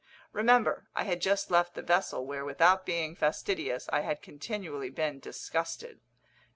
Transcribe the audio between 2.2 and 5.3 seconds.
where, without being fastidious, I had continually been